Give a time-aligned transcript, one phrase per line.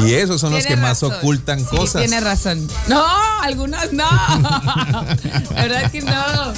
[0.00, 2.02] Y esos son los que más ocultan cosas.
[2.02, 2.68] Tiene razón.
[2.88, 3.04] No,
[3.42, 4.08] algunos no.
[5.50, 6.52] ¿Verdad que no?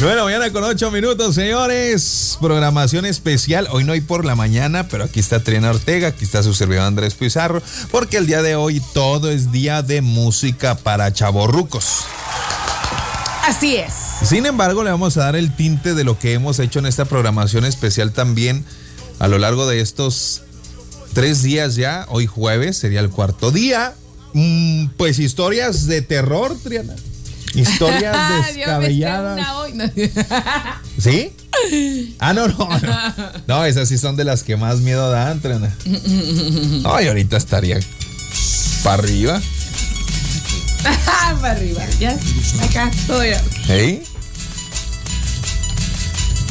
[0.00, 2.38] Bueno, mañana con ocho minutos, señores.
[2.40, 3.68] Programación especial.
[3.70, 6.84] Hoy no hay por la mañana, pero aquí está Triana Ortega, aquí está su servidor
[6.84, 12.04] Andrés Pizarro, porque el día de hoy todo es día de música para chavorrucos.
[13.46, 13.92] Así es.
[14.24, 17.04] Sin embargo, le vamos a dar el tinte de lo que hemos hecho en esta
[17.04, 18.64] programación especial también
[19.18, 20.42] a lo largo de estos
[21.12, 22.06] tres días ya.
[22.08, 23.94] Hoy jueves sería el cuarto día.
[24.32, 26.94] Mm, pues historias de terror, Triana.
[27.54, 29.46] Historias descabelladas.
[30.98, 31.32] ¿Sí?
[32.18, 32.98] Ah, no, no, no.
[33.46, 35.74] No, esas sí son de las que más miedo dan, Triana.
[36.84, 37.80] Ay, ahorita estaría
[38.82, 39.40] para arriba.
[41.40, 42.16] para arriba, ya.
[42.62, 43.42] Acá, todo ya.
[43.66, 44.02] ¿Sí?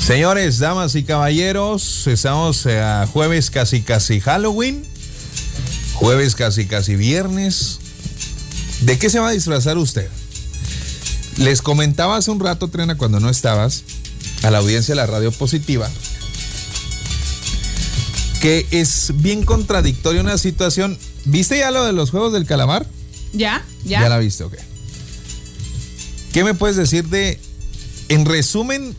[0.09, 4.83] Señores, damas y caballeros, estamos a jueves casi casi Halloween,
[5.94, 7.78] jueves casi casi viernes.
[8.81, 10.09] ¿De qué se va a disfrazar usted?
[11.38, 13.83] Les comentaba hace un rato, Trena, cuando no estabas,
[14.42, 15.88] a la audiencia de la radio positiva,
[18.42, 20.98] que es bien contradictoria una situación.
[21.26, 22.88] ¿Viste ya lo de los juegos del calamar?
[23.31, 24.02] Ya, ya.
[24.02, 24.55] Ya la viste, ok.
[26.33, 27.39] ¿Qué me puedes decir de,
[28.08, 28.95] en resumen,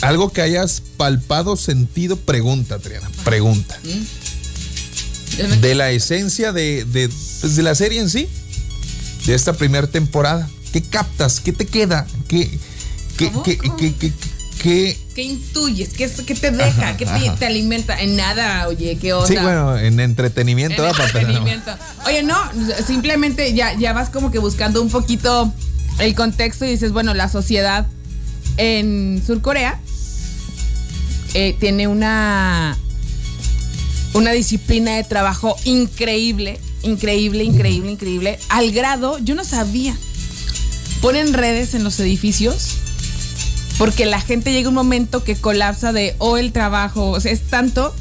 [0.00, 3.78] algo que hayas palpado, sentido, pregunta, Triana, pregunta.
[3.84, 5.60] ¿Mm?
[5.60, 8.28] De la esencia de, pues, de, la serie en sí,
[9.26, 10.48] de esta primera temporada.
[10.72, 11.40] ¿Qué captas?
[11.40, 12.06] ¿Qué te queda?
[12.28, 12.50] ¿Qué,
[13.16, 14.12] qué, qué, qué,
[14.62, 15.90] qué, qué intuyes?
[15.90, 16.96] ¿Qué, qué te deja?
[16.96, 17.06] ¿Qué
[17.38, 18.00] te, alimenta?
[18.00, 19.26] En nada, oye, ¿qué onda?
[19.26, 20.84] Sí, bueno, en entretenimiento.
[20.84, 21.72] En entretenimiento.
[22.06, 22.36] Oye, no,
[22.86, 25.52] simplemente ya, ya vas como que buscando un poquito
[25.98, 27.86] el contexto y dices, bueno, la sociedad
[28.56, 29.80] en Surcorea
[31.34, 32.76] eh, tiene una,
[34.14, 39.96] una disciplina de trabajo increíble, increíble, increíble, increíble, al grado, yo no sabía,
[41.00, 42.76] ponen redes en los edificios
[43.80, 47.40] porque la gente llega un momento que colapsa de o el trabajo, o sea, es
[47.48, 47.94] tanto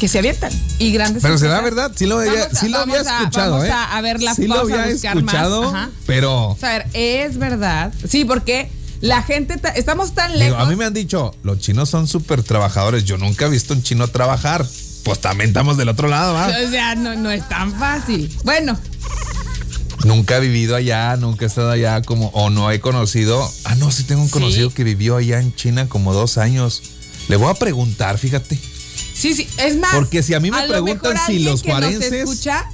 [0.00, 0.50] que se avientan
[0.80, 1.22] y grandes.
[1.22, 3.72] Pero será verdad, sí lo había, sí lo había escuchado, vamos ¿eh?
[3.72, 5.72] A, ver la sí lo había escuchado,
[6.04, 6.56] pero.
[6.60, 7.92] a ver, es verdad.
[8.08, 8.68] Sí, porque
[9.00, 10.58] la gente, estamos tan lejos.
[10.58, 13.04] a mí me han dicho, los chinos son súper trabajadores.
[13.04, 14.66] Yo nunca he visto un chino trabajar.
[15.04, 16.48] Pues también estamos del otro lado, ¿va?
[16.48, 18.30] O sea, no, no es tan fácil.
[18.44, 18.78] Bueno.
[20.04, 23.50] Nunca he vivido allá, nunca he estado allá como, o no he conocido.
[23.64, 26.82] Ah, no, sí tengo un conocido que vivió allá en China como dos años.
[27.28, 28.58] Le voy a preguntar, fíjate.
[29.14, 29.94] Sí, sí, es más.
[29.94, 32.12] Porque si a mí me preguntan si los cuarenses.
[32.12, 32.70] escucha,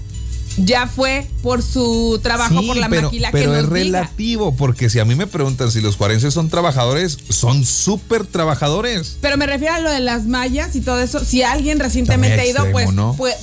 [0.57, 4.99] ya fue por su trabajo, por la pero, maquila pero que es relativo, porque si
[4.99, 9.19] a mí me preguntan si los juarenses son trabajadores, son súper trabajadores.
[9.21, 11.25] Pero me refiero a lo de las mallas y todo eso.
[11.25, 12.89] Si alguien recientemente ha ido, pues,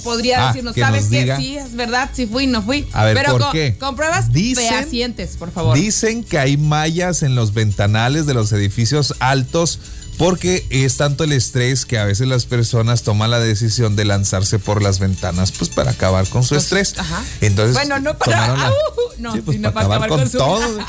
[0.03, 1.35] podría ah, decirnos, ¿sabes qué?
[1.38, 2.88] Sí, es verdad, sí fui, no fui.
[2.94, 3.78] A ver, pero ¿por qué?
[3.78, 5.78] con pruebas fehacientes, por favor.
[5.78, 9.79] Dicen que hay mallas en los ventanales de los edificios altos
[10.18, 14.59] porque es tanto el estrés que a veces las personas toman la decisión de lanzarse
[14.59, 16.96] por las ventanas pues para acabar con su estrés.
[17.41, 18.56] Entonces, bueno, no para,
[19.18, 20.79] no, pues, para, acabar, con, todo.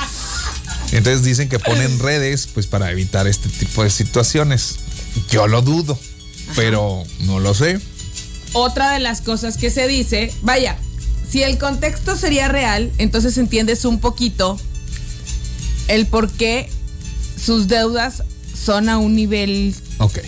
[0.92, 4.76] Entonces dicen que ponen redes pues para evitar este tipo de situaciones.
[5.30, 5.98] Yo lo dudo,
[6.54, 7.80] pero no lo sé.
[8.52, 10.76] Otra de las cosas que se dice, vaya,
[11.28, 14.58] si el contexto sería real, entonces entiendes un poquito
[15.88, 16.68] el por qué
[17.42, 18.22] sus deudas
[18.54, 19.74] son a un nivel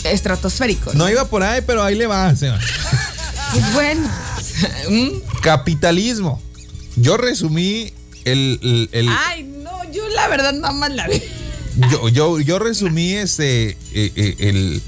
[0.04, 0.92] estratosférico.
[0.94, 1.08] ¿no?
[1.08, 2.34] iba por ahí, pero ahí le va.
[3.52, 4.10] Pues bueno.
[5.42, 6.42] Capitalismo.
[6.96, 7.92] Yo resumí
[8.24, 8.88] el,
[9.26, 11.22] Ay, no, yo la verdad nada más la vi.
[11.90, 14.82] Yo, yo, yo resumí ese, eh, eh, el,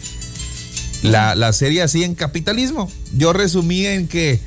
[1.03, 2.91] la, la serie así en capitalismo.
[3.13, 4.41] Yo resumí en que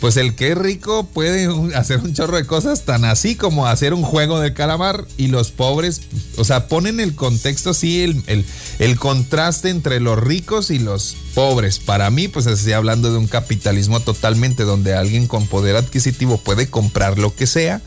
[0.00, 3.94] pues el que es rico puede hacer un chorro de cosas tan así como hacer
[3.94, 6.02] un juego de calamar y los pobres,
[6.36, 8.44] o sea, ponen el contexto así, el,
[8.78, 11.78] el, contraste entre los ricos y los pobres.
[11.78, 16.68] Para mí, pues estoy hablando de un capitalismo totalmente donde alguien con poder adquisitivo puede
[16.68, 17.80] comprar lo que sea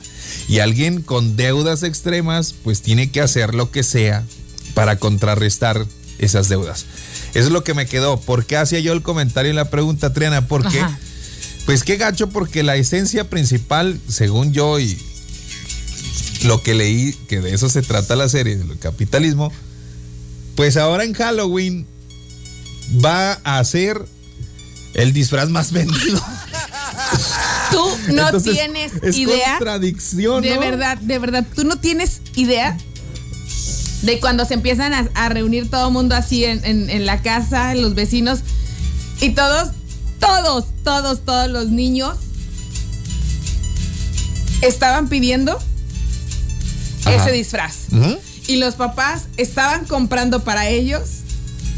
[0.47, 4.23] y alguien con deudas extremas, pues tiene que hacer lo que sea
[4.73, 5.85] para contrarrestar
[6.17, 6.85] esas deudas.
[7.33, 8.19] Eso es lo que me quedó.
[8.19, 10.47] ¿Por qué hacía yo el comentario y la pregunta, Triana?
[10.47, 10.83] Porque...
[11.69, 14.97] Pues qué gacho, porque la esencia principal, según yo y
[16.45, 19.53] lo que leí, que de eso se trata la serie, del capitalismo,
[20.55, 21.85] pues ahora en Halloween
[23.05, 24.03] va a ser
[24.95, 26.19] el disfraz más vendido.
[27.69, 29.57] Tú no tienes es idea.
[29.59, 30.41] Contradicción.
[30.41, 32.75] De verdad, de verdad, tú no tienes idea
[34.01, 37.93] de cuando se empiezan a, reunir todo el mundo así en, en la casa, los
[37.93, 38.39] vecinos,
[39.21, 39.73] y todos
[40.19, 42.17] todos, todos, todos los niños
[44.61, 45.57] estaban pidiendo
[47.05, 47.15] Ajá.
[47.15, 47.75] ese disfraz.
[48.47, 51.01] Y los papás estaban comprando para ellos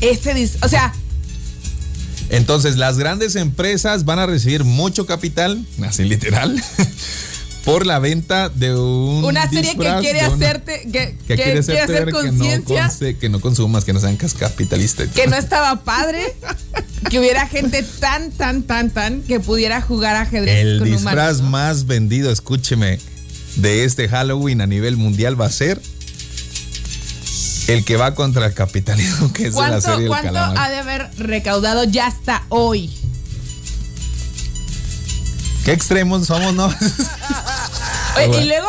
[0.01, 0.63] ese disfraz.
[0.63, 0.93] O sea,
[2.29, 6.61] Entonces, las grandes empresas van a recibir mucho capital, así literal,
[7.65, 9.23] por la venta de un.
[9.23, 12.37] una serie que quiere una- hacerte, que, que que quiere hacerte hacer ver que no,
[12.37, 12.91] conciencia.
[13.19, 15.09] que no consumas, que no sean capitalistas.
[15.09, 16.35] que no estaba padre
[17.09, 21.41] que hubiera gente tan, tan, tan, tan que pudiera jugar ajedrez El con disfraz humanos,
[21.41, 21.49] ¿no?
[21.49, 22.99] más vendido, escúcheme,
[23.57, 25.79] de este Halloween a nivel mundial va a ser
[27.67, 30.57] el que va contra el capitalismo, que es la ¿Cuánto, serie cuánto Calamar.
[30.57, 32.91] ha de haber recaudado ya hasta hoy?
[35.63, 36.73] ¿Qué extremos somos, no?
[38.17, 38.43] Oye, Bueno.
[38.43, 38.67] Y luego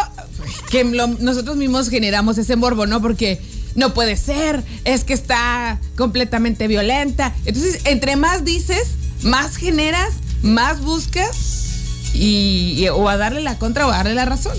[0.71, 3.01] que lo- nosotros mismos generamos ese morbo, ¿no?
[3.03, 3.41] Porque
[3.75, 7.35] no puede ser, es que está completamente violenta.
[7.45, 8.83] Entonces, entre más dices,
[9.23, 10.13] más generas,
[10.43, 11.31] más buscas
[12.15, 14.57] y, y- o a darle la contra o a darle la razón.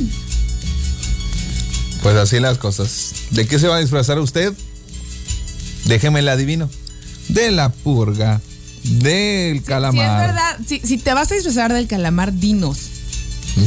[2.02, 3.14] Pues así las cosas.
[3.32, 4.54] ¿De qué se va a disfrazar usted?
[5.86, 6.70] Déjeme la adivino.
[7.30, 8.42] De la purga,
[8.84, 9.94] del calamar.
[9.94, 12.78] Si es verdad, si, si te vas a disfrazar del calamar, dinos.
[13.56, 13.62] ¿Mm?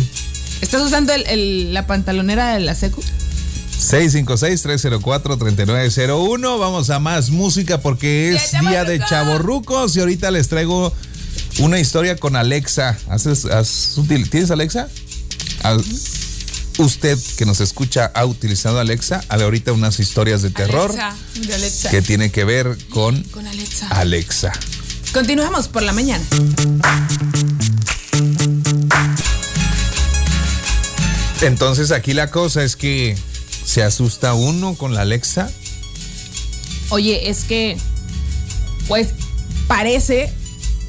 [0.61, 3.03] ¿Estás usando el- el- la pantalonera de la secu?
[3.79, 6.59] 656-304-3901.
[6.59, 9.97] Vamos a más música porque es ¡Ya, día de chavorrucos!
[9.97, 10.93] y ahorita les traigo
[11.59, 12.97] una historia con Alexa.
[13.09, 13.95] ¿Haces, has
[14.31, 14.89] ¿Tienes Alexa?
[15.63, 15.85] Al-
[16.79, 19.23] usted que nos escucha ha utilizado Alexa.
[19.29, 21.17] Ahorita unas historias de terror Alexa,
[21.47, 21.91] de Alexa.
[21.91, 23.89] que tiene que ver con Con Alexa.
[23.89, 24.53] Alexa.
[25.13, 26.25] Continuamos por la mañana.
[31.43, 33.17] Entonces aquí la cosa es que
[33.65, 35.51] se asusta uno con la Alexa.
[36.89, 37.77] Oye, es que,
[38.89, 39.09] pues,
[39.67, 40.33] parece,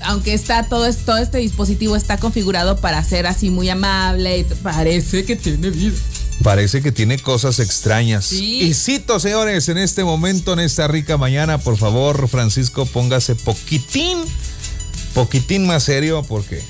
[0.02, 5.26] aunque está todo, todo este dispositivo está configurado para ser así muy amable, y parece
[5.26, 5.98] que tiene vida.
[6.44, 8.26] Parece que tiene cosas extrañas.
[8.26, 8.62] Sí.
[8.62, 14.20] Y cito, señores, en este momento, en esta rica mañana, por favor, Francisco, póngase poquitín,
[15.16, 16.62] poquitín más serio, porque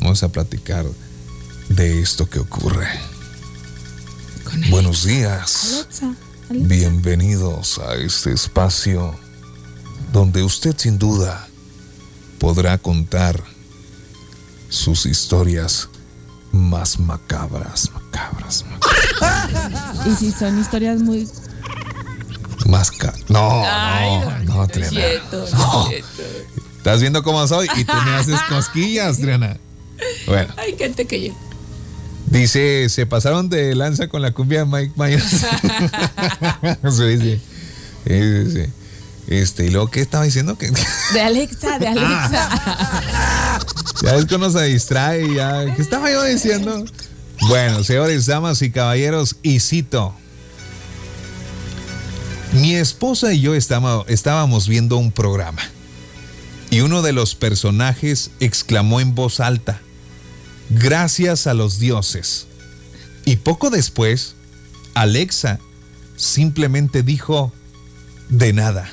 [0.00, 0.84] vamos a platicar
[1.68, 2.88] de esto que ocurre.
[4.52, 5.72] Con Buenos días.
[5.84, 6.14] Alexa.
[6.50, 9.14] Bienvenidos a este espacio
[10.12, 11.48] donde usted sin duda
[12.38, 13.42] podrá contar
[14.68, 15.88] sus historias
[16.52, 20.06] más macabras, macabras, macabras.
[20.06, 21.26] Y si son historias muy...
[22.66, 25.00] Más ca- No, Ay, no, no, Triana.
[25.52, 25.88] No.
[26.76, 29.56] Estás viendo cómo soy y tú me haces cosquillas, Triana.
[30.26, 31.34] Bueno, Ay, gente que yo.
[32.40, 35.24] Dice, se pasaron de lanza con la cumbia de Mike Myers.
[36.90, 37.40] sí, sí.
[38.06, 38.72] Sí, sí, sí.
[39.28, 40.58] Este, y luego, ¿qué estaba diciendo?
[40.58, 40.70] Que
[41.14, 43.60] De Alexa, de Alexa.
[44.02, 45.74] ya es que uno se distrae, ya.
[45.74, 46.84] ¿Qué estaba yo diciendo?
[47.48, 50.14] Bueno, señores, damas y caballeros, y cito.
[52.52, 55.62] Mi esposa y yo estábamos viendo un programa
[56.72, 59.80] y uno de los personajes exclamó en voz alta,
[60.74, 62.46] gracias a los dioses.
[63.24, 64.34] Y poco después,
[64.94, 65.58] Alexa
[66.16, 67.52] simplemente dijo,
[68.28, 68.90] de nada.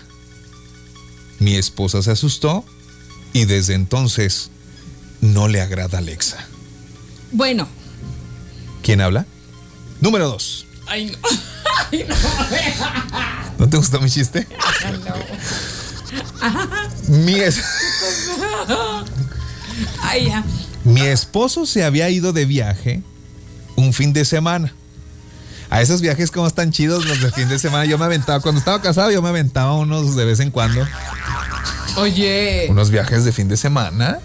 [1.40, 2.66] Mi esposa se asustó
[3.34, 4.50] y desde entonces
[5.22, 6.46] no le agrada Alexa.
[7.32, 7.68] bueno.
[8.82, 9.26] ¿Quién habla?
[10.02, 10.66] Número dos.
[10.88, 11.18] Ay, no.
[11.92, 12.16] Ay, no.
[13.60, 14.48] ¿No te gustó mi chiste?
[17.08, 17.60] Mi, es-
[20.02, 20.44] Ay, ya.
[20.84, 23.02] Mi esposo se había ido de viaje
[23.76, 24.74] un fin de semana.
[25.70, 27.86] A esos viajes como están chidos los de fin de semana.
[27.86, 30.86] Yo me aventaba, cuando estaba casado, yo me aventaba unos de vez en cuando.
[31.98, 32.68] Oye.
[32.70, 34.20] Unos viajes de fin de semana.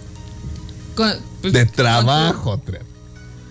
[0.94, 2.58] con- pues, De con trabajo.
[2.64, 2.80] Tre-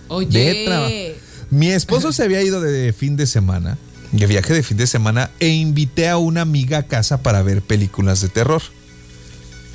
[0.08, 0.26] Oye.
[0.38, 1.20] De trabajo.
[1.50, 3.78] Mi esposo se había ido de fin de semana,
[4.12, 7.62] de viaje de fin de semana, e invité a una amiga a casa para ver
[7.62, 8.62] películas de terror.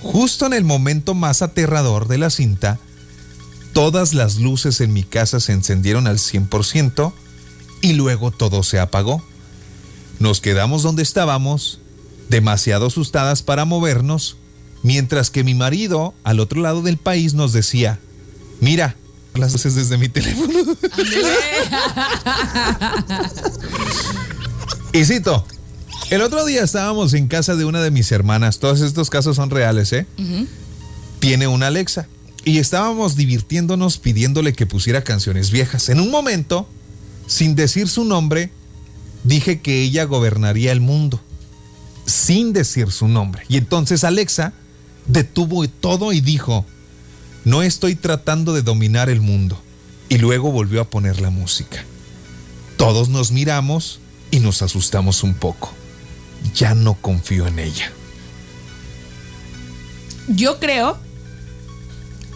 [0.02, 2.80] Justo en el momento más aterrador de la cinta,
[3.74, 7.14] todas las luces en mi casa se encendieron al 100%
[7.82, 9.24] y luego todo se apagó.
[10.20, 11.80] Nos quedamos donde estábamos,
[12.30, 14.38] demasiado asustadas para movernos,
[14.84, 18.00] mientras que mi marido, al otro lado del país, nos decía,
[18.60, 18.96] mira,
[19.34, 20.54] las luces desde mi teléfono.
[24.92, 25.46] Y cito,
[26.10, 29.52] el otro día estábamos en casa de una de mis hermanas, todos estos casos son
[29.52, 30.08] reales, ¿eh?
[31.20, 32.08] Tiene una Alexa.
[32.46, 35.90] Y estábamos divirtiéndonos pidiéndole que pusiera canciones viejas.
[35.90, 36.68] En un momento,
[37.28, 38.52] sin decir su nombre,
[39.24, 41.22] dije que ella gobernaría el mundo.
[42.06, 43.44] Sin decir su nombre.
[43.50, 44.54] Y entonces Alexa
[45.06, 46.66] detuvo todo y dijo,
[47.46, 49.62] No estoy tratando de dominar el mundo.
[50.08, 51.84] Y luego volvió a poner la música.
[52.78, 54.00] Todos nos miramos
[54.32, 55.72] y nos asustamos un poco.
[56.56, 57.92] Ya no confío en ella.
[60.30, 60.98] Yo creo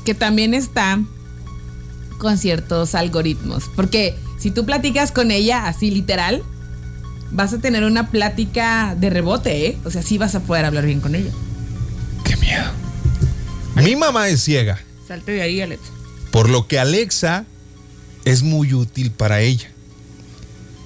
[0.04, 1.00] que también está
[2.18, 3.66] con ciertos algoritmos.
[3.76, 6.44] Porque si tú platicas con ella así literal,
[7.32, 9.78] vas a tener una plática de rebote, ¿eh?
[9.86, 11.32] O sea, sí vas a poder hablar bien con ella.
[12.24, 12.72] Qué miedo.
[13.76, 14.80] Mi mamá es ciega.
[15.08, 15.92] Salte de ahí, Alexa.
[16.32, 17.46] Por lo que Alexa
[18.26, 19.70] es muy útil para ella.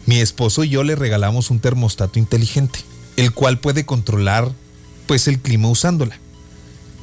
[0.06, 2.80] Mi esposo y yo le regalamos un termostato inteligente,
[3.18, 4.52] el cual puede controlar
[5.06, 6.18] pues el clima usándola.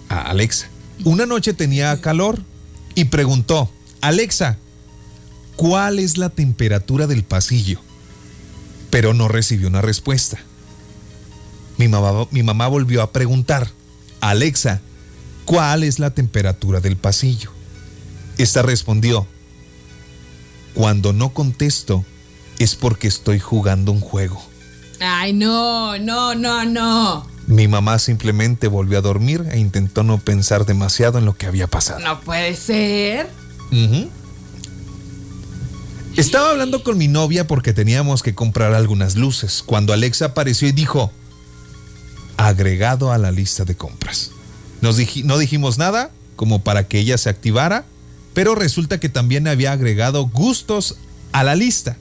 [0.08, 0.68] A Alexa.
[1.02, 2.40] Una noche tenía calor
[2.94, 3.70] y preguntó,
[4.00, 4.58] Alexa,
[5.56, 7.80] ¿cuál es la temperatura del pasillo?
[8.90, 10.38] Pero no recibió una respuesta.
[11.76, 13.68] Mi mamá, mi mamá volvió a preguntar,
[14.20, 14.80] Alexa,
[15.44, 17.50] ¿cuál es la temperatura del pasillo?
[18.38, 19.26] Esta respondió,
[20.74, 22.04] cuando no contesto
[22.58, 24.42] es porque estoy jugando un juego.
[25.00, 27.33] Ay, no, no, no, no.
[27.46, 31.66] Mi mamá simplemente volvió a dormir e intentó no pensar demasiado en lo que había
[31.66, 32.00] pasado.
[32.00, 33.28] No puede ser.
[33.70, 34.08] Ujú.
[36.16, 40.72] Estaba hablando con mi novia porque teníamos que comprar algunas luces, cuando Alexa apareció y
[40.72, 41.10] dijo,
[42.36, 44.30] agregado a la lista de compras.
[44.80, 47.84] Nos dij- no dijimos nada como para que ella se activara,
[48.32, 50.96] pero resulta que también había agregado gustos
[51.32, 51.96] a la lista,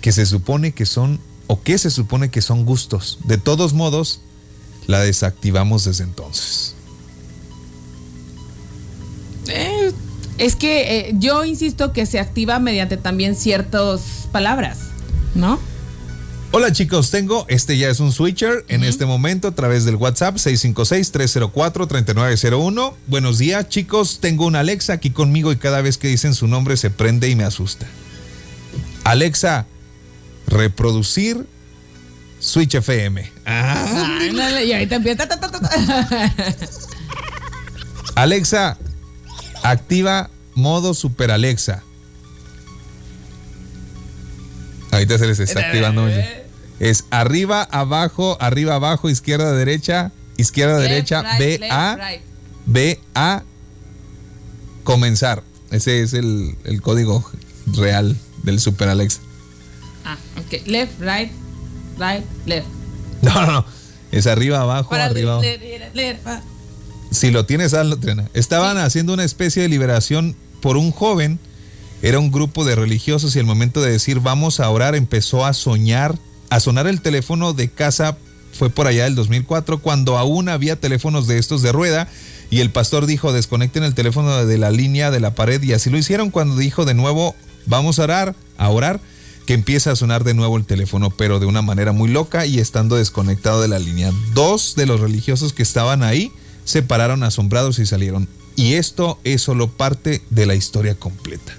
[0.00, 3.18] que se supone que son, o que se supone que son gustos.
[3.24, 4.20] De todos modos,
[4.86, 6.74] la desactivamos desde entonces.
[9.48, 9.92] Eh,
[10.38, 14.78] es que eh, yo insisto que se activa mediante también ciertas palabras,
[15.34, 15.60] ¿no?
[16.56, 20.36] Hola chicos, tengo, este ya es un switcher en este momento a través del WhatsApp
[20.36, 22.94] 656-304-3901.
[23.08, 26.76] Buenos días chicos, tengo una Alexa aquí conmigo y cada vez que dicen su nombre
[26.76, 27.88] se prende y me asusta.
[29.02, 29.66] Alexa,
[30.54, 31.46] reproducir
[32.40, 33.30] Switch FM.
[33.46, 34.18] Ah.
[34.20, 35.28] Ay, no, y ahorita empieza.
[35.28, 36.34] ta, ta, ta, ta.
[38.14, 38.78] Alexa,
[39.62, 41.82] activa modo Super Alexa.
[44.92, 46.04] Ahorita se les está activando.
[46.04, 46.44] oye.
[46.80, 52.22] Es arriba, abajo, arriba, abajo, izquierda, derecha, izquierda, Left, derecha, right, B, left, A, right.
[52.66, 53.42] B, A,
[54.82, 55.42] comenzar.
[55.70, 57.24] Ese es el, el código
[57.66, 59.20] real del Super Alexa.
[60.04, 60.66] Ah, ok.
[60.66, 61.30] Left, right,
[61.98, 62.66] right, left.
[63.22, 63.64] No, no, no.
[64.12, 65.40] Es arriba, abajo, Para arriba.
[65.40, 66.40] leer, leer, leer, ah.
[67.10, 68.28] Si lo tienes, hazlo, Triana.
[68.34, 71.38] Estaban haciendo una especie de liberación por un joven.
[72.02, 75.52] Era un grupo de religiosos y al momento de decir vamos a orar empezó a
[75.54, 76.18] soñar,
[76.50, 78.16] a sonar el teléfono de casa.
[78.52, 82.08] Fue por allá del 2004 cuando aún había teléfonos de estos de rueda
[82.50, 85.88] y el pastor dijo desconecten el teléfono de la línea de la pared y así
[85.90, 87.34] lo hicieron cuando dijo de nuevo
[87.66, 89.00] vamos a orar, a orar,
[89.46, 92.58] que empieza a sonar de nuevo el teléfono pero de una manera muy loca y
[92.58, 94.10] estando desconectado de la línea.
[94.32, 96.32] Dos de los religiosos que estaban ahí
[96.64, 98.28] se pararon asombrados y salieron.
[98.56, 101.54] Y esto es solo parte de la historia completa.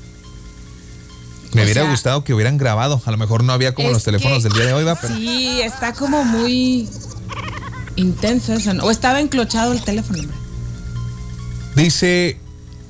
[1.53, 3.01] Me O hubiera sea, gustado que hubieran grabado.
[3.05, 5.15] A lo mejor no había como los teléfonos que- del día de hoy, va, pero
[5.15, 6.89] Sí, está como muy
[7.95, 8.83] intenso eso, ¿no?
[8.85, 10.35] O estaba enclochado el teléfono, hombre.
[11.75, 12.37] dice,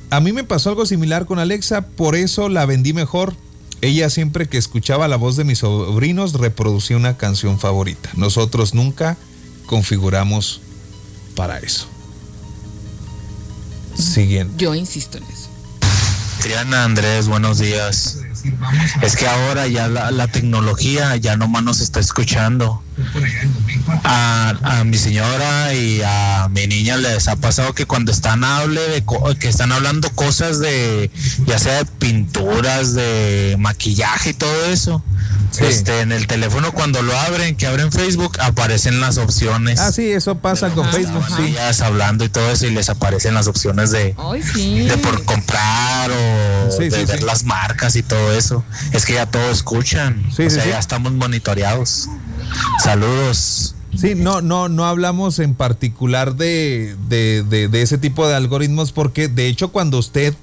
[0.10, 3.36] a mí me pasó algo similar con Alexa, por eso la vendí mejor.
[3.86, 8.10] Ella siempre que escuchaba la voz de mis sobrinos reproducía una canción favorita.
[8.16, 9.16] Nosotros nunca
[9.68, 10.60] configuramos
[11.36, 11.88] para eso.
[13.96, 14.56] Siguiente.
[14.58, 15.50] Yo insisto en eso.
[16.42, 18.22] Triana Andrés, buenos días.
[19.04, 22.82] Es que ahora ya la, la tecnología ya nomás nos está escuchando.
[24.04, 28.82] A, a mi señora y a mi niña les ha pasado que cuando están hable
[28.82, 29.04] de
[29.40, 31.12] que están hablando cosas de
[31.46, 35.04] ya sea de pinturas, de maquillaje y todo eso.
[35.52, 35.64] Sí.
[35.66, 39.80] Este en el teléfono cuando lo abren, que abren Facebook, aparecen las opciones.
[39.80, 41.44] Ah, sí, eso pasa con Ajá, Facebook, sí.
[41.44, 44.80] Ellas hablando y todo eso y les aparecen las opciones de Ay, sí.
[44.82, 47.26] de por comprar o Sí, de sí, ver sí.
[47.26, 48.66] las marcas y todo eso.
[48.92, 50.24] Es que ya todo escuchan.
[50.36, 50.70] Sí, o sí, sea, sí.
[50.72, 52.10] ya estamos monitoreados.
[52.84, 53.76] Saludos.
[53.98, 58.92] Sí, no, no, no hablamos en particular de, de, de- de ese tipo de algoritmos
[58.92, 60.34] porque de hecho cuando usted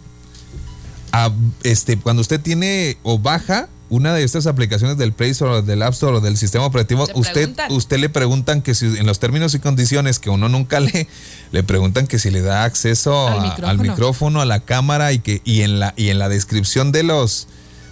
[1.13, 1.31] ah,
[1.63, 5.83] este, cuando usted tiene o baja una de estas aplicaciones del Play Store, o del
[5.83, 7.73] App Store o del sistema operativo, Le usted, preguntan.
[7.73, 11.07] usted le preguntan que si en los términos y condiciones que uno nunca lee,
[11.53, 13.69] le preguntan que si le da acceso Al a- micrófono.
[13.69, 17.03] al micrófono, a la cámara y que y en la y en la descripción de
[17.03, 17.49] los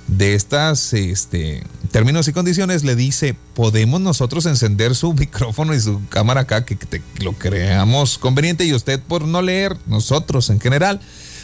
[0.06, 6.00] de estas este, términos y condiciones le dice, podemos nosotros encender su micrófono y su
[6.08, 6.76] cámara acá, que,
[7.20, 11.00] lo creamos conveniente y usted por no leer, nosotros en general,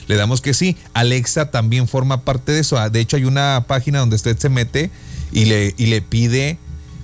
[0.07, 0.77] le damos que sí.
[0.95, 2.77] Alexa también forma parte de eso.
[2.91, 4.91] De hecho, hay una página donde usted se mete
[5.33, 6.59] y le, y le pide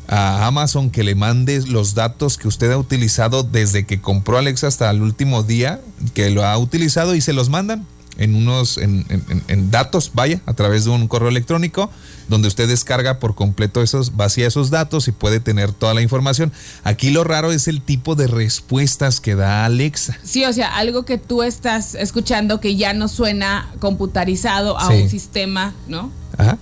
[0.09, 4.66] a Amazon que le mande los datos que usted ha utilizado desde que compró Alexa
[4.66, 5.80] hasta el último día
[6.14, 7.87] que lo ha utilizado y se los mandan
[8.19, 11.90] en unos en, datos, vaya, a través de un correo electrónico
[12.28, 16.52] donde usted descarga por completo esos, vacía esos datos y puede tener toda la información.
[16.85, 20.19] Aquí lo raro es el tipo de respuestas que da Alexa.
[20.23, 25.09] Sí, o sea, algo que tú estás escuchando que ya no suena computarizado a un
[25.09, 26.11] sistema, ¿no?
[26.38, 26.59] Ajá.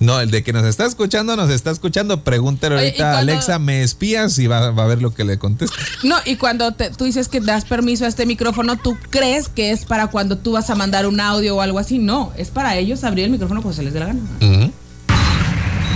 [0.00, 2.22] No, el de que nos está escuchando, nos está escuchando.
[2.22, 4.38] Pregúntale ahorita a Alexa, ¿me espías?
[4.38, 5.76] Y va, a ver lo que le contesta.
[6.02, 9.84] No, y cuando tú dices que das permiso a este micrófono, ¿tú crees que es
[9.84, 11.98] para cuando tú vas a mandar un audio o algo así?
[11.98, 14.20] No, es para ellos abrir el micrófono cuando se les dé la gana.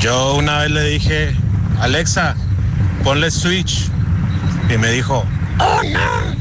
[0.01, 1.35] Yo una vez le dije,
[1.81, 2.37] Alexa,
[3.03, 3.91] ponle switch.
[4.73, 5.25] Y me dijo,
[5.59, 6.39] ¡Oh, no!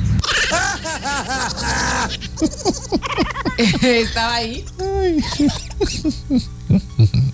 [3.81, 4.65] Estaba ahí.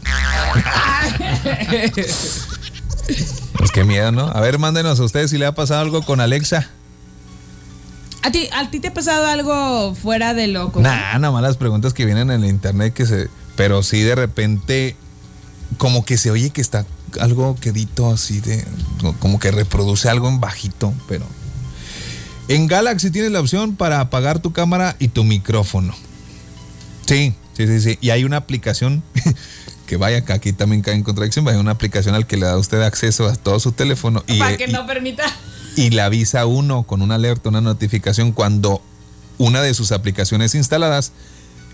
[3.58, 4.28] Pues qué miedo, ¿no?
[4.28, 6.70] A ver, mándenos a ustedes si le ha pasado algo con Alexa.
[8.24, 10.84] ¿A ti, ¿A ti te ha pasado algo fuera de lo común?
[10.84, 13.30] Nah, nada más las preguntas que vienen en el internet que se...
[13.56, 14.96] Pero sí de repente
[15.78, 16.86] como que se oye que está
[17.20, 18.66] algo quedito así de...
[19.20, 21.26] Como que reproduce algo en bajito, pero...
[22.48, 25.94] En Galaxy tienes la opción para apagar tu cámara y tu micrófono.
[27.06, 27.98] Sí, sí, sí, sí.
[28.02, 29.04] Y hay una aplicación
[29.94, 32.58] que vaya, que aquí también cae en contradicción, vaya una aplicación al que le da
[32.58, 34.24] usted acceso a todo su teléfono.
[34.26, 35.24] Y, para que no permita.
[35.76, 38.82] Y le avisa a uno con una alerta, una notificación cuando
[39.38, 41.12] una de sus aplicaciones instaladas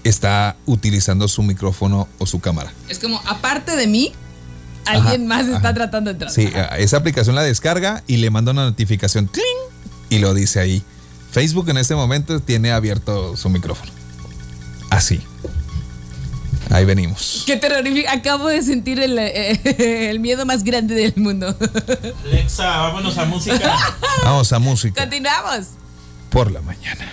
[0.03, 2.73] está utilizando su micrófono o su cámara.
[2.89, 4.11] Es como, aparte de mí,
[4.85, 6.31] alguien más está tratando de entrar.
[6.31, 9.45] Sí, esa aplicación la descarga y le manda una notificación, ¡cling!
[10.09, 10.83] y lo dice ahí.
[11.31, 13.93] Facebook en este momento tiene abierto su micrófono.
[14.89, 15.21] Así.
[16.69, 17.43] Ahí venimos.
[17.45, 18.09] Qué terrorífico.
[18.11, 21.55] Acabo de sentir eh, el, miedo más grande del mundo.
[22.25, 23.77] Alexa, vámonos a música.
[24.23, 25.01] Vamos a música.
[25.01, 25.67] Continuamos.
[26.29, 27.11] Por la mañana.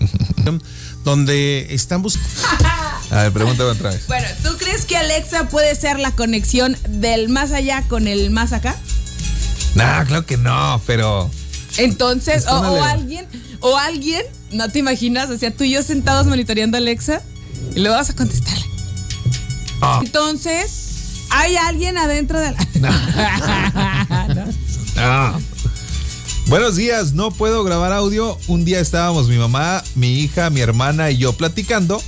[1.04, 2.68] Donde están buscando.
[3.10, 4.06] A ver, pregúntame otra vez.
[4.06, 8.52] Bueno, ¿tú crees que Alexa puede ser la conexión del más allá con el más
[8.52, 8.76] acá?
[9.74, 11.30] No, claro que no, pero.
[11.76, 13.26] Entonces, o, alguien,
[13.60, 17.22] o alguien, no te imaginas, o sea, tú y yo sentados monitoreando a Alexa
[17.74, 18.58] y le vas a contestar.
[19.80, 20.00] Ah.
[20.04, 20.90] Entonces,
[21.30, 22.66] hay alguien adentro de la.
[24.96, 25.40] no.
[26.46, 28.36] Buenos días, no puedo grabar audio.
[28.48, 32.02] Un día estábamos mi mamá, mi hija, mi hermana y yo platicando.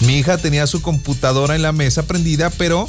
[0.00, 2.86] Mi hija tenía su computadora en la mesa prendida, pero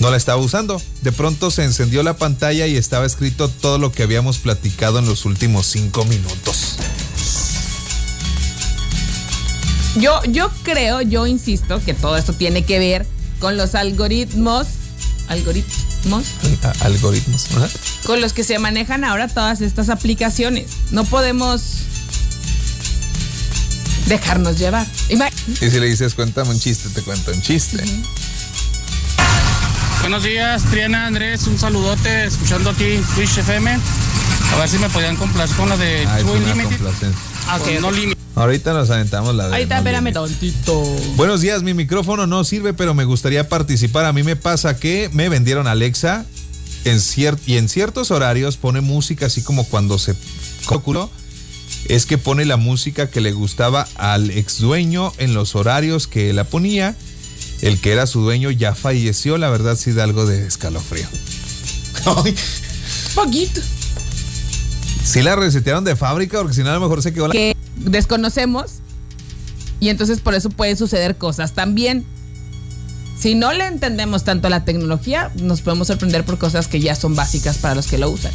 [0.00, 0.80] no la estaba usando.
[1.02, 5.06] De pronto se encendió la pantalla y estaba escrito todo lo que habíamos platicado en
[5.06, 6.78] los últimos cinco minutos.
[9.96, 13.06] Yo, yo creo, yo insisto que todo esto tiene que ver
[13.42, 14.68] con los algoritmos.
[15.26, 16.26] ¿Algoritmos?
[16.80, 17.48] algoritmos.
[18.06, 20.70] Con los que se manejan ahora todas estas aplicaciones.
[20.92, 21.62] No podemos
[24.06, 24.86] dejarnos llevar.
[25.08, 27.82] y si le dices, cuéntame un chiste, te cuento un chiste.
[30.02, 33.76] Buenos días, Triana Andrés, un saludote, escuchando aquí Twitch FM.
[34.52, 36.78] A ver si me podían complacer con la de True Limited.
[37.46, 37.90] Ah, no
[38.34, 39.54] Ahorita nos aventamos la de.
[39.54, 40.82] Ahorita, espérame tantito.
[41.16, 44.04] Buenos días, mi micrófono no sirve, pero me gustaría participar.
[44.04, 46.24] A mí me pasa que me vendieron Alexa
[46.84, 47.00] en
[47.46, 50.16] y en ciertos horarios pone música así como cuando se
[50.68, 51.10] calculó
[51.86, 56.32] es que pone la música que le gustaba al ex dueño en los horarios que
[56.32, 56.96] la ponía.
[57.60, 61.06] El que era su dueño ya falleció, la verdad sí da algo de escalofrío.
[63.14, 63.60] Poquito.
[65.12, 67.34] Sí la resetearon de fábrica porque si no a lo mejor se quedó la...
[67.34, 68.76] Que desconocemos
[69.78, 72.06] y entonces por eso pueden suceder cosas también.
[73.18, 76.94] Si no le entendemos tanto a la tecnología, nos podemos sorprender por cosas que ya
[76.94, 78.32] son básicas para los que lo usan.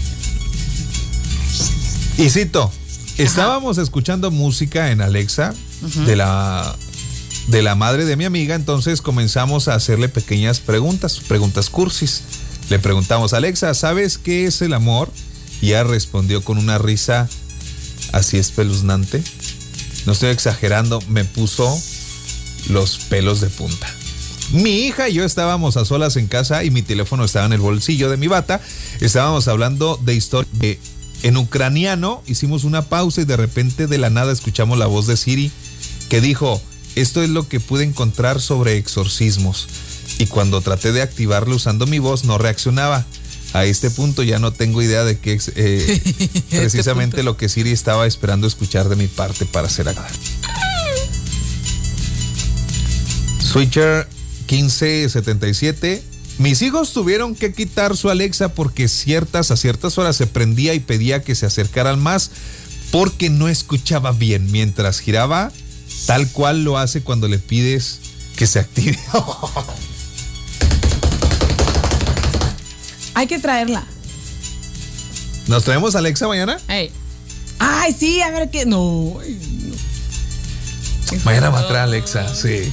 [2.20, 2.72] Y cito,
[3.18, 5.56] estábamos escuchando música en Alexa
[6.06, 6.76] de la
[7.48, 12.22] de la madre de mi amiga, entonces comenzamos a hacerle pequeñas preguntas, preguntas cursis.
[12.70, 15.10] Le preguntamos, Alexa, ¿sabes qué es el amor?
[15.62, 17.28] Y respondió con una risa
[18.14, 19.24] así espeluznante.
[20.06, 21.78] No estoy exagerando, me puso
[22.70, 23.88] los pelos de punta.
[24.52, 27.60] Mi hija y yo estábamos a solas en casa y mi teléfono estaba en el
[27.60, 28.62] bolsillo de mi bata.
[29.02, 30.78] Estábamos hablando de historia
[31.24, 32.24] en ucraniano.
[32.28, 35.52] Hicimos una pausa y de repente de la nada escuchamos la voz de Siri
[36.10, 36.62] que dijo,
[36.96, 39.68] esto es lo que pude encontrar sobre exorcismos.
[40.20, 43.06] y cuando traté de activarlo usando mi voz no reaccionaba.
[43.58, 46.00] A este punto ya no tengo idea de qué es eh,
[46.52, 50.16] precisamente lo que Siri estaba esperando escuchar de mi parte para hacer agradable.
[53.42, 54.08] Switcher
[54.48, 56.04] 1577.
[56.38, 60.80] Mis hijos tuvieron que quitar su Alexa porque ciertas a ciertas horas se prendía y
[60.80, 62.30] pedía que se acercaran más
[62.92, 65.52] porque no escuchaba bien mientras giraba,
[66.06, 68.02] tal cual lo hace cuando le pides
[68.36, 69.00] que se active.
[73.18, 73.84] Hay que traerla.
[75.48, 76.60] ¿Nos traemos a Alexa mañana?
[76.68, 76.92] Ey.
[77.58, 78.68] Ay, sí, a ver qué.
[78.68, 79.18] No.
[79.20, 79.40] ay,
[81.12, 81.18] no.
[81.26, 82.72] Mañana va a traer Alexa, sí.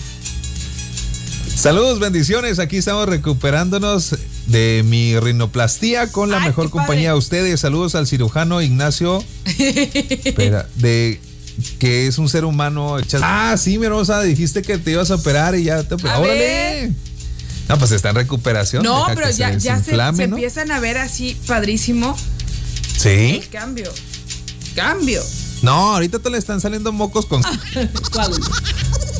[1.57, 2.59] Saludos, bendiciones.
[2.59, 7.61] Aquí estamos recuperándonos de mi rinoplastía con la Ay, mejor compañía de ustedes.
[7.61, 9.25] Saludos al cirujano Ignacio.
[9.47, 11.23] Espera, de
[11.79, 12.99] que es un ser humano.
[12.99, 16.19] hecha- Ah, sí, mi hermosa, dijiste que te ibas a operar y ya te A
[16.19, 16.39] ¡Órale!
[16.39, 16.91] ver.
[17.69, 18.83] No, pues está en recuperación.
[18.83, 20.37] No, pero ya, ya se, desinflame, se ¿no?
[20.37, 22.17] empiezan a ver así padrísimo.
[22.99, 23.41] Sí.
[23.43, 23.91] El cambio.
[24.75, 25.23] Cambio.
[25.63, 27.43] No, ahorita te le están saliendo mocos con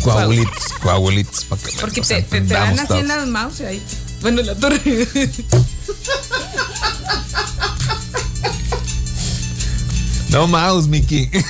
[0.03, 1.77] coagulitos, coagulitos, para que Ah.
[1.81, 3.83] Porque te, te, te dan así en las mouse ahí.
[4.21, 4.81] Bueno, en la torre.
[10.31, 11.31] No mouse, Mickey.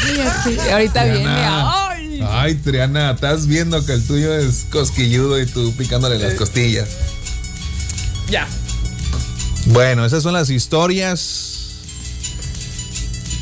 [0.00, 0.72] Cállate.
[0.72, 1.18] Ahorita viene.
[1.24, 1.91] Triana.
[2.20, 2.26] Ay.
[2.30, 6.88] Ay, Triana, estás viendo que el tuyo es cosquilludo y tú picándole las costillas.
[8.30, 8.46] Ya.
[9.66, 11.48] Bueno, esas son las historias.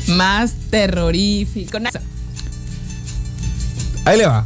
[0.07, 1.77] Más terrorífico.
[4.05, 4.45] Ahí le va.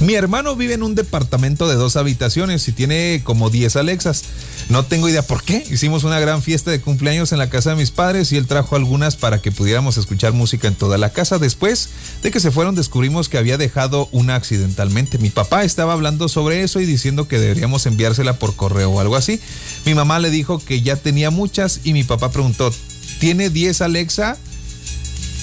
[0.00, 4.24] Mi hermano vive en un departamento de dos habitaciones y tiene como 10 Alexas.
[4.68, 5.64] No tengo idea por qué.
[5.70, 8.76] Hicimos una gran fiesta de cumpleaños en la casa de mis padres y él trajo
[8.76, 11.38] algunas para que pudiéramos escuchar música en toda la casa.
[11.38, 11.90] Después
[12.22, 15.18] de que se fueron descubrimos que había dejado una accidentalmente.
[15.18, 19.16] Mi papá estaba hablando sobre eso y diciendo que deberíamos enviársela por correo o algo
[19.16, 19.38] así.
[19.84, 22.72] Mi mamá le dijo que ya tenía muchas y mi papá preguntó,
[23.20, 24.38] ¿tiene 10 Alexa?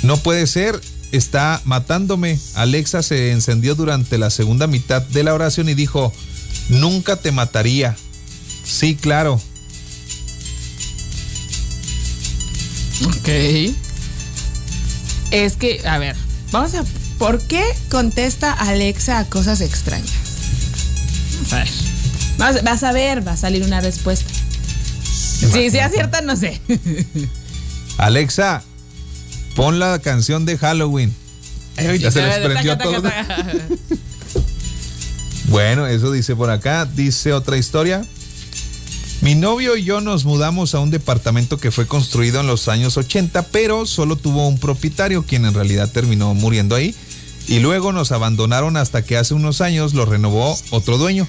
[0.01, 0.81] No puede ser,
[1.11, 2.39] está matándome.
[2.55, 6.11] Alexa se encendió durante la segunda mitad de la oración y dijo,
[6.69, 7.95] nunca te mataría.
[8.71, 9.39] Sí, claro.
[13.05, 13.27] Ok.
[15.31, 16.15] Es que, a ver,
[16.51, 16.83] vamos a.
[17.17, 20.09] ¿Por qué contesta Alexa a cosas extrañas?
[21.33, 21.69] Vamos a ver.
[22.37, 24.31] Vas, vas a ver, va a salir una respuesta.
[25.51, 26.59] Si sea cierta, no sé.
[27.97, 28.63] Alexa,
[29.55, 31.13] pon la canción de Halloween.
[31.99, 33.01] Ya se les prendió Taca, taca, todo.
[33.01, 33.45] taca.
[35.45, 36.85] Bueno, eso dice por acá.
[36.85, 38.05] Dice otra historia.
[39.21, 42.97] Mi novio y yo nos mudamos a un departamento que fue construido en los años
[42.97, 46.95] 80, pero solo tuvo un propietario, quien en realidad terminó muriendo ahí.
[47.47, 51.27] Y luego nos abandonaron hasta que hace unos años lo renovó otro dueño.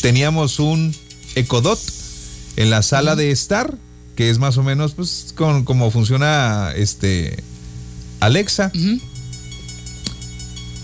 [0.00, 0.94] Teníamos un
[1.34, 1.80] Ecodot
[2.54, 3.74] en la sala de estar,
[4.14, 7.42] que es más o menos pues con como funciona este
[8.20, 8.70] Alexa.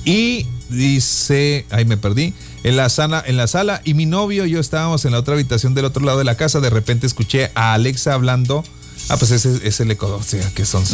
[0.04, 4.51] Y dice, ay me perdí, en la, sala, en la sala y mi novio y
[4.51, 7.51] yo estábamos en la otra habitación del otro lado de la casa, de repente escuché
[7.55, 8.64] a Alexa hablando.
[9.09, 10.85] Ah, pues ese es el eco, o sea, que son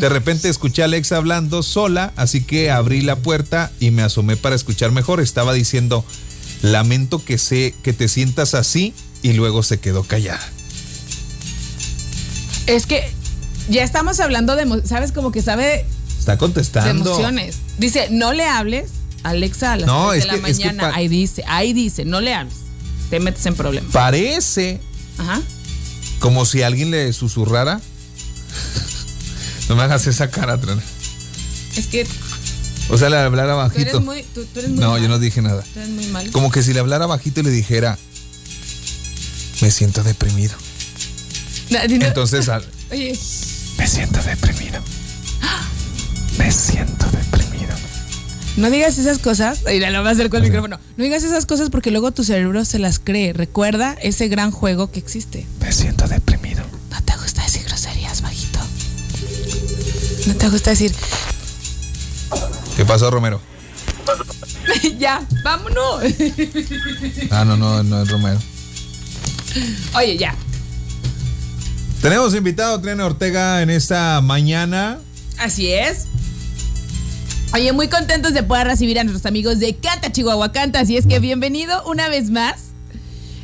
[0.00, 4.36] De repente escuché a Alexa hablando sola, así que abrí la puerta y me asomé
[4.36, 5.20] para escuchar mejor.
[5.20, 6.04] Estaba diciendo,
[6.62, 10.40] lamento que sé que te sientas así y luego se quedó callada.
[12.66, 13.10] Es que
[13.68, 14.82] ya estamos hablando de.
[14.86, 15.12] ¿Sabes?
[15.12, 15.84] Como que sabe
[16.18, 17.10] Está de contestando.
[17.10, 17.56] emociones.
[17.78, 18.90] Dice, no le hables,
[19.22, 20.94] Alexa, a las No, 3 es de la que- mañana.
[20.94, 22.54] ahí dice, ahí dice, no le hables.
[23.10, 23.92] Te metes en problemas.
[23.92, 24.80] Parece
[25.18, 25.40] Ajá.
[26.20, 27.80] como si alguien le susurrara.
[29.68, 30.82] No me hagas esa cara, Trana.
[31.76, 32.06] Es que
[32.88, 33.90] O sea, le hablara tú bajito.
[33.98, 34.22] eres muy.
[34.34, 35.02] Tú, tú eres muy no, mal.
[35.02, 35.62] yo no dije nada.
[35.74, 36.28] Tú eres muy mal.
[36.32, 37.96] Como que si le hablara bajito y le dijera,
[39.60, 40.54] me siento deprimido.
[41.70, 43.16] No, Entonces, al- Oye,
[43.78, 44.80] me siento deprimido.
[46.38, 47.39] Me siento deprimido.
[48.60, 49.62] No digas esas cosas.
[49.72, 50.78] Y lo va a hacer con el micrófono.
[50.96, 53.32] No digas esas cosas porque luego tu cerebro se las cree.
[53.32, 55.46] Recuerda ese gran juego que existe.
[55.60, 56.62] Me siento deprimido.
[56.90, 58.60] No te gusta decir groserías, bajito.
[60.26, 60.92] No te gusta decir,
[62.76, 63.40] ¿Qué pasó, Romero?
[64.98, 66.02] ya, vámonos.
[67.30, 68.38] Ah, no, no, no es Romero.
[69.94, 70.34] Oye, ya.
[72.00, 74.98] Tenemos invitado a Triana Ortega en esta mañana.
[75.36, 76.06] Así es.
[77.52, 80.78] Oye, muy contentos de poder recibir a nuestros amigos de Canta Chihuahua Canta.
[80.78, 82.69] Así es que bienvenido una vez más.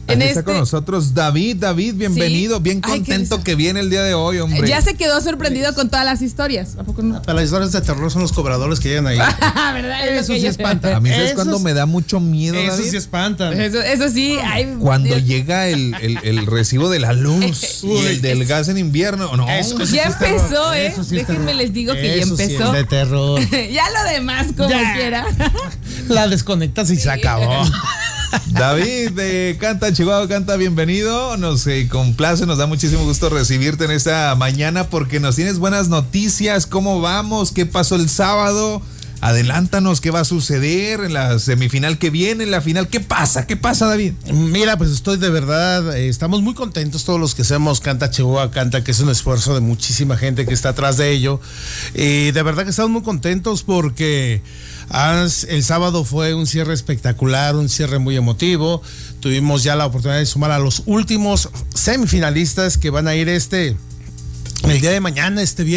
[0.08, 1.56] Aquí está este- con nosotros David.
[1.58, 2.56] David, bienvenido.
[2.58, 2.62] Sí.
[2.62, 4.68] Bien contento que viene el día de hoy, hombre.
[4.68, 6.76] Ya se quedó sorprendido con todas las historias.
[6.78, 7.20] ¿A poco no?
[7.22, 9.18] Para las historias de terror son los cobradores que llegan ahí.
[9.74, 10.06] ¿Verdad?
[10.08, 10.96] Es lo Eso sí espanta.
[10.96, 12.90] A mí, ¿sabes Esos- cuando me da mucho miedo, Eso David?
[12.90, 13.60] sí espantan.
[13.60, 15.24] Eso, eso sí, ay, Cuando Dios.
[15.24, 19.36] llega el, el- el recibo de la luz y el del gas en invierno.
[19.36, 20.86] No, Eso- eso Ya sí es empezó, ¿eh?
[20.86, 22.72] Eso sí es Déjenme les digo que ya Eso sí es empezó.
[22.72, 23.40] de terror.
[23.72, 24.94] ya lo demás, como Ya.
[24.94, 25.26] quiera.
[26.08, 27.64] La desconectas y se acabó.
[28.46, 31.36] David de Canta Chihuahua, Canta, bienvenido.
[31.36, 35.88] Nos eh, complace, nos da muchísimo gusto recibirte en esta mañana porque nos tienes buenas
[35.88, 36.66] noticias.
[36.66, 37.52] ¿Cómo vamos?
[37.52, 38.82] ¿Qué pasó el sábado?
[39.22, 42.88] Adelántanos, ¿qué va a suceder en la semifinal que viene, en la final?
[42.88, 43.46] ¿Qué pasa?
[43.46, 44.12] ¿Qué pasa, David?
[44.32, 48.50] Mira, pues estoy de verdad, eh, estamos muy contentos todos los que hacemos Canta Chihuahua
[48.50, 51.40] Canta, que es un esfuerzo de muchísima gente que está atrás de ello.
[51.94, 54.42] Y de verdad que estamos muy contentos porque
[55.48, 58.82] el sábado fue un cierre espectacular, un cierre muy emotivo.
[59.20, 63.76] Tuvimos ya la oportunidad de sumar a los últimos semifinalistas que van a ir este,
[64.64, 65.74] el día de mañana, este viernes.